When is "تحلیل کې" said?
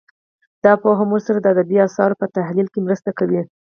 2.37-2.79